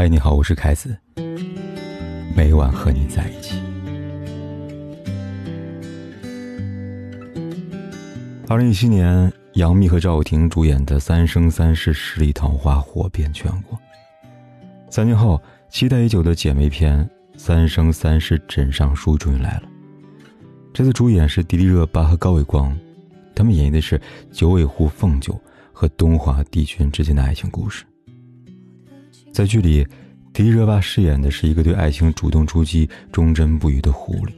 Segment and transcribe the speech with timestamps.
[0.00, 0.96] 嗨，你好，我是凯子。
[2.32, 3.60] 每晚和你在一起。
[8.46, 13.76] 二零一七年，杨幂和赵又廷主演的《三生三世十里桃花》火遍全国。
[14.88, 17.04] 三年后，期待已久的姐妹篇
[17.36, 19.62] 《三生三世枕上书》终于来了。
[20.72, 22.72] 这次主演是迪丽热巴和高伟光，
[23.34, 25.36] 他们演绎的是九尾狐凤九
[25.72, 27.84] 和东华帝君之间的爱情故事。
[29.38, 29.86] 在剧里，
[30.32, 34.32] 迪丽热巴饰演的是一个对爱情主动出击、忠贞不渝的狐狸。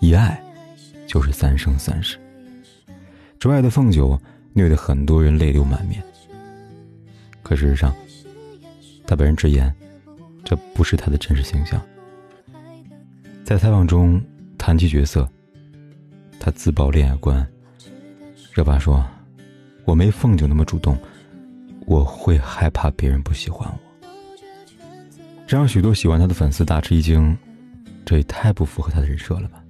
[0.00, 0.42] 一爱，
[1.06, 2.16] 就是三生三世。
[3.38, 4.18] 钟爱的凤九
[4.54, 6.02] 虐得很多人泪流满面。
[7.42, 7.94] 可事实上，
[9.06, 9.70] 他本人直言，
[10.42, 11.78] 这不是他的真实形象。
[13.44, 14.18] 在采访中
[14.56, 15.28] 谈及角色，
[16.40, 17.46] 他自曝恋爱观。
[18.54, 19.06] 热巴说
[19.84, 20.98] ：“我没凤九那么主动。”
[21.86, 24.06] 我会害怕别人不喜欢我，
[25.46, 27.36] 这让许多喜欢他的粉丝大吃一惊，
[28.04, 29.62] 这也太不符合他的人设了吧？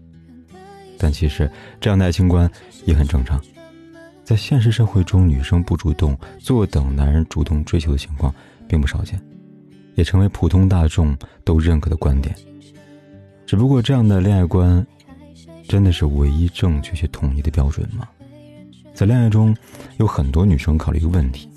[0.98, 2.50] 但其实这样的爱情观
[2.86, 3.38] 也很正常，
[4.24, 8.34] 在现实社会中，女生不主动，坐等男人主动追求的情况
[8.66, 9.20] 并不少见，
[9.94, 12.34] 也成为普通大众都认可的观点。
[13.44, 14.84] 只不过这样的恋爱观，
[15.68, 18.08] 真的是唯一正确且统一的标准吗？
[18.94, 19.54] 在恋爱中，
[19.98, 21.50] 有很多女生考虑一个问题。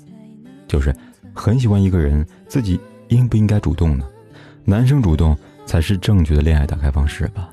[0.70, 0.94] 就是
[1.34, 4.06] 很喜欢一个人，自己应不应该主动呢？
[4.64, 7.50] 男生主动才是正确的恋爱打开方式吧。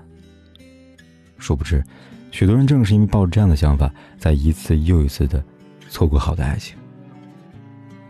[1.39, 1.83] 殊不知，
[2.29, 5.43] 许多人正是因为抱着这样的想法，在一次又一次的
[5.89, 6.77] 错过好的爱情。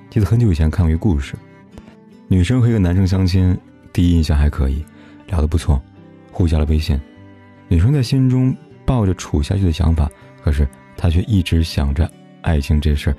[0.10, 1.36] 记得很久以前看过一个故事，
[2.28, 3.58] 女生和一个男生相亲，
[3.94, 4.84] 第一印象还可以，
[5.28, 5.82] 聊得不错，
[6.34, 7.00] 互加了微信。
[7.70, 8.54] 女生在心中
[8.86, 10.12] 抱着处下去的想法，
[10.44, 12.12] 可是她却一直想着
[12.42, 13.16] 爱情这事儿。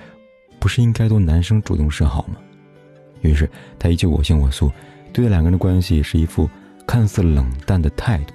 [0.59, 2.37] 不是应该都男生主动示好吗？
[3.21, 4.71] 于是他依旧我行我素，
[5.13, 6.49] 对待两个人的关系是一副
[6.87, 8.33] 看似冷淡的态度。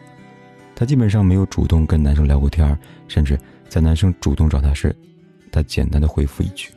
[0.76, 3.40] 他基本上没有主动跟男生聊过天甚至
[3.70, 4.94] 在男生主动找他时，
[5.52, 6.70] 他简单的回复一句。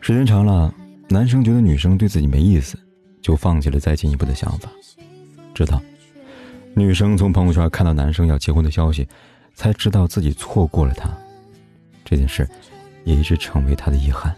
[0.00, 0.72] 时间长了，
[1.08, 2.78] 男生觉得女生对自己没意思，
[3.20, 4.70] 就放弃了再进一步的想法。
[5.52, 5.82] 直到
[6.74, 9.06] 女生从朋友圈看到男生要结婚的消息，
[9.54, 11.10] 才知道自己错过了他。
[12.04, 12.48] 这件事。
[13.06, 14.36] 也一直成为他的遗憾。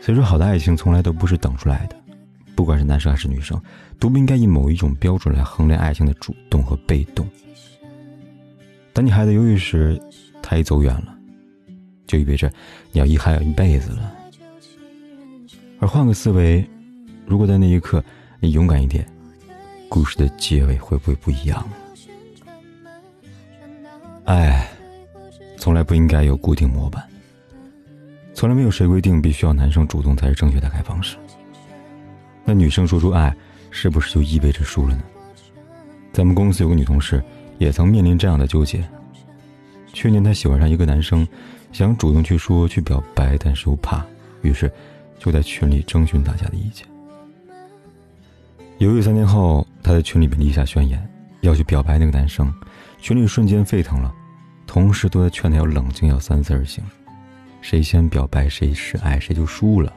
[0.00, 1.96] 所以说，好的爱情从来都不是等出来的，
[2.56, 3.58] 不管是男生还是女生，
[4.00, 7.28] 都不应该以某一种标准来衡量爱情的主动和被动。
[8.92, 10.00] 当你还在犹豫时，
[10.42, 11.16] 他已走远了，
[12.06, 12.50] 就意味着
[12.92, 14.14] 你要遗憾一辈子了。
[15.80, 16.64] 而换个思维，
[17.26, 18.02] 如果在那一刻
[18.40, 19.06] 你勇敢一点，
[19.88, 21.66] 故事的结尾会不会不一样？
[24.24, 24.68] 爱，
[25.56, 27.02] 从来不应该有固定模板。
[28.34, 31.16] 从来没有谁规定必须要男生主动才是正确打开方式。
[32.44, 33.34] 那女生说出爱，
[33.70, 35.02] 是不是就意味着输了呢？
[36.12, 37.22] 咱们公司有个女同事，
[37.58, 38.84] 也曾面临这样的纠结。
[39.92, 41.26] 去年她喜欢上一个男生，
[41.72, 44.04] 想主动去说去表白，但是又怕，
[44.42, 44.70] 于是
[45.18, 46.86] 就在群里征询大家的意见。
[48.78, 51.08] 犹豫三天后，她在群里面立下宣言，
[51.40, 52.52] 要去表白那个男生，
[52.98, 54.12] 群里瞬间沸腾了，
[54.66, 56.84] 同事都在劝她要冷静，要三思而行。
[57.64, 59.90] 谁先表白，谁是爱，谁就输了。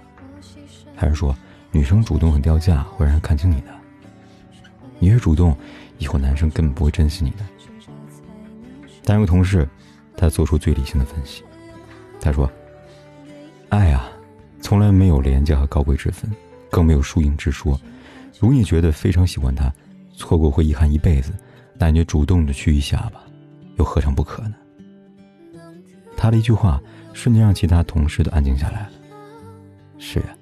[0.96, 1.36] 还是说，
[1.70, 3.68] 女生主动很掉价，会让人看清你的。
[5.00, 5.54] 你越主动，
[5.98, 7.46] 以后男生根本不会珍惜你的。
[9.04, 9.68] 但有个同事，
[10.16, 11.44] 他做出最理性的分析。
[12.22, 12.50] 他说
[13.68, 14.10] ：“爱啊，
[14.62, 16.32] 从来没有廉价和高贵之分，
[16.72, 17.78] 更没有输赢之说。
[18.40, 19.70] 如你觉得非常喜欢他，
[20.14, 21.34] 错过会遗憾一辈子，
[21.78, 23.22] 那你就主动的去一下吧，
[23.78, 24.56] 又何尝不可呢？”
[26.16, 26.82] 他的一句话。
[27.18, 28.92] 瞬间让其他同事都安静下来了。
[29.98, 30.38] 是啊，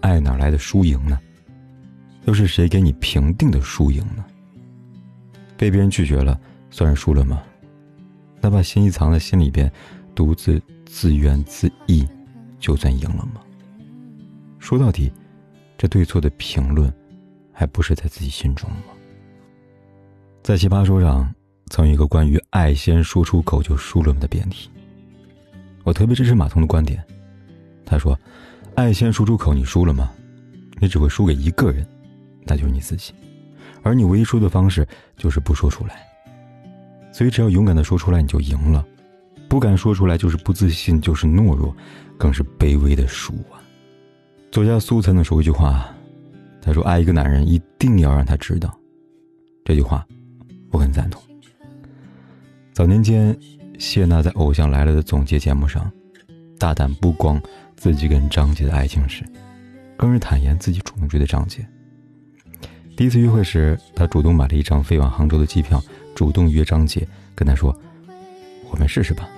[0.00, 1.16] 爱哪来的输赢呢？
[2.24, 4.24] 又是谁给你评定的输赢呢？
[5.56, 6.38] 被别人拒绝了，
[6.70, 7.40] 算是输了吗？
[8.40, 9.70] 那把心意藏在心里边，
[10.12, 12.04] 独自自怨自艾，
[12.58, 13.40] 就算赢了吗？
[14.58, 15.12] 说到底，
[15.78, 16.92] 这对错的评论，
[17.52, 18.92] 还不是在自己心中吗？
[20.42, 21.32] 在奇葩说上，
[21.70, 24.68] 曾有一个关于“爱先说出口就输了”的辩题。
[25.88, 27.02] 我特别支持马彤的观点，
[27.86, 28.14] 他说
[28.76, 30.12] ：“爱先说出口，你输了吗？
[30.78, 31.86] 你只会输给一个人，
[32.44, 33.14] 那就是你自己。
[33.82, 34.86] 而你唯一输的方式
[35.16, 36.06] 就是不说出来。
[37.10, 38.84] 所以，只要勇敢的说出来，你就赢了；
[39.48, 41.74] 不敢说出来，就是不自信，就是懦弱，
[42.18, 43.56] 更是卑微的输啊。”
[44.52, 45.88] 作家苏曾的说一句话，
[46.60, 48.78] 他说：“爱一个男人，一定要让他知道。”
[49.64, 50.06] 这句话，
[50.70, 51.22] 我很赞同。
[52.74, 53.34] 早年间。
[53.78, 55.90] 谢娜在《偶像来了》的总结节目上，
[56.58, 57.40] 大胆曝光
[57.76, 59.24] 自己跟张杰的爱情史。
[59.96, 61.66] 更是坦言自己主动追的张杰。
[62.96, 65.82] 第一次约会时，他主动买了一张飞往杭州的机票，
[66.14, 67.76] 主动约张杰，跟他说
[68.70, 69.28] ：“我们试试吧。”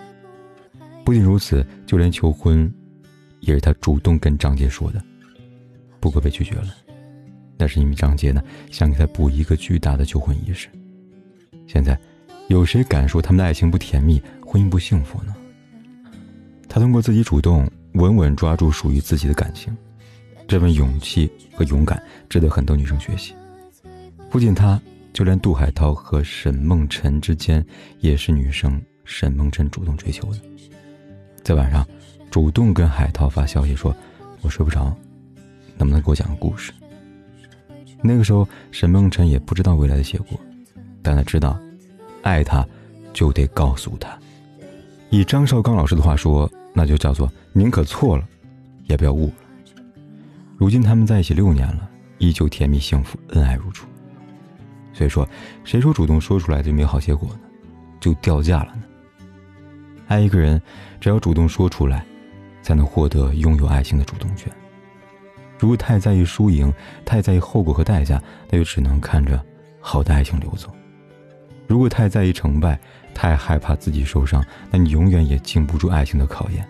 [1.05, 2.71] 不仅如此，就连求婚，
[3.41, 5.03] 也是他主动跟张杰说的。
[5.99, 6.75] 不过被拒绝了，
[7.59, 10.69] 那是因为张杰呢想给他补一个巨大的求婚仪式。
[11.67, 11.99] 现在，
[12.51, 15.33] 有谁敢说他们的爱情不甜蜜，婚姻不幸福呢？
[16.69, 19.73] 他通过自己主动，稳稳抓住属于自己的感情，
[20.49, 23.35] 这份勇气和勇敢值得很多女生学习。
[24.29, 24.83] 不仅他，
[25.13, 27.65] 就连杜海涛和沈梦辰之间，
[28.01, 30.41] 也是女生沈梦辰主动追求的。
[31.45, 31.87] 在晚上，
[32.33, 33.95] 主动跟海涛发消息说
[34.43, 34.93] ：“我睡不着。”
[35.79, 36.73] 能不能给我讲个故事？
[38.03, 40.37] 那个时候，沈梦辰也不知道未来的结果，
[41.01, 41.57] 但他知道，
[42.23, 42.67] 爱他，
[43.13, 44.19] 就得告诉他。
[45.11, 48.25] 以张绍刚老师的话说，那就叫做宁可错了，
[48.87, 49.35] 也不要误了。
[50.57, 51.89] 如今他们在一起六年了，
[52.19, 53.87] 依旧甜蜜幸福，恩爱如初。
[54.93, 55.27] 所以说，
[55.65, 57.41] 谁说主动说出来就没有好结果呢？
[57.99, 58.83] 就掉价了呢？
[60.07, 60.61] 爱一个人，
[61.01, 62.05] 只要主动说出来，
[62.63, 64.53] 才能获得拥有爱情的主动权。
[65.59, 66.73] 如果太在意输赢，
[67.05, 69.43] 太在意后果和代价，那就只能看着
[69.81, 70.69] 好的爱情流走；
[71.71, 72.77] 如果太在意成败，
[73.15, 76.67] 太害怕自己受伤，那你永远也经不住爱情的考验。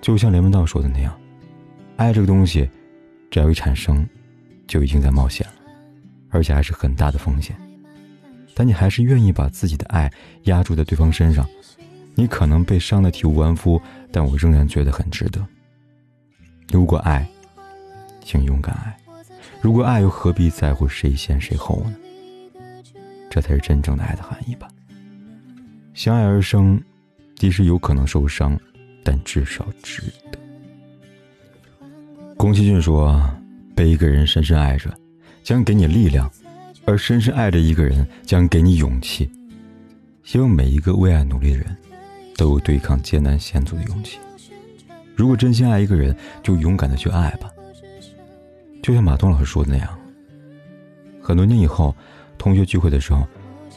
[0.00, 1.16] 就像连文道说的那样，
[1.94, 2.68] 爱这个东西，
[3.30, 4.04] 只要一产生，
[4.66, 5.52] 就已经在冒险了，
[6.30, 7.54] 而且还是很大的风险。
[8.54, 10.10] 但你还是愿意把自己的爱
[10.46, 11.48] 压注在对方身上，
[12.16, 13.80] 你可能被伤得体无完肤，
[14.10, 15.40] 但我仍然觉得很值得。
[16.72, 17.24] 如果爱，
[18.20, 18.96] 请勇敢爱。
[19.60, 21.94] 如果爱，又何必在乎谁先谁后呢？
[23.34, 24.68] 这才是真正的爱的含义吧。
[25.92, 26.80] 相爱而生，
[27.34, 28.56] 即使有可能受伤，
[29.02, 30.38] 但至少值得。
[32.36, 33.28] 宫崎骏说
[33.74, 34.96] ：“被一个人深深爱着，
[35.42, 36.28] 将给你力量；
[36.84, 39.28] 而深深爱着一个人，将给你勇气。”
[40.22, 41.76] 希望每一个为爱努力的人，
[42.36, 44.20] 都有对抗艰难险阻的勇气。
[45.16, 47.50] 如果真心爱一个人，就勇敢的去爱吧。
[48.80, 49.98] 就像马东老师说的那样，
[51.20, 51.92] 很多年以后，
[52.38, 53.26] 同学聚会的时候，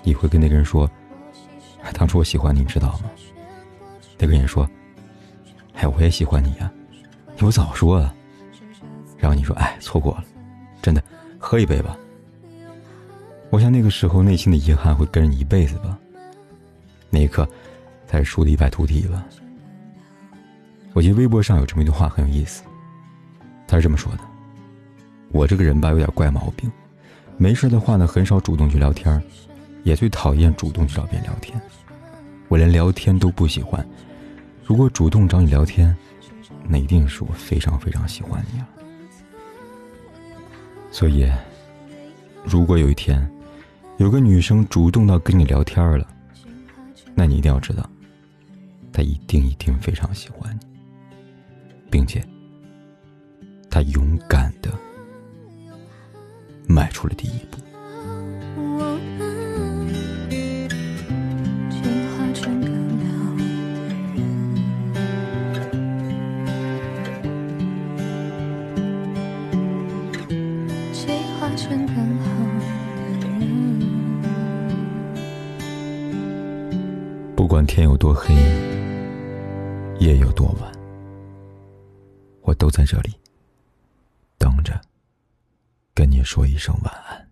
[0.03, 0.89] 你会跟那个人说
[1.93, 3.09] ：“当初我喜欢你，知道吗？”
[4.19, 4.69] 那个人说
[5.75, 6.71] ：“哎，我也喜欢你呀，
[7.41, 8.13] 我早说啊。”
[9.17, 10.25] 然后你说：“哎，错过了，
[10.81, 11.03] 真的，
[11.39, 11.97] 喝一杯吧。”
[13.49, 15.97] 我想那个时候内心的遗憾会跟着你一辈子吧。
[17.09, 17.47] 那一刻，
[18.05, 19.25] 才是输的一败涂地了。
[20.93, 22.63] 我记得微博上有这么一句话很有意思，
[23.65, 24.19] 他是这么说的。
[25.31, 26.69] 我这个人吧，有点怪毛病，
[27.37, 29.21] 没事的话呢，很少主动去聊天，
[29.83, 31.59] 也最讨厌主动去找别人聊天。
[32.47, 33.85] 我连聊天都不喜欢，
[34.63, 35.95] 如果主动找你聊天，
[36.67, 38.67] 那一定是我非常非常喜欢你啊。
[40.91, 41.29] 所以，
[42.43, 43.29] 如果有一天，
[43.97, 46.07] 有个女生主动到跟你聊天了，
[47.13, 47.87] 那你一定要知道，
[48.91, 50.65] 她一定一定非常喜欢你，
[51.91, 52.25] 并且，
[53.69, 54.71] 她勇敢的。
[56.77, 57.57] 迈出了第一步。
[77.35, 78.35] 不管天有多黑，
[79.97, 80.71] 夜有多晚，
[82.41, 83.15] 我都在这里。
[85.97, 87.26] 跟你说一声晚安。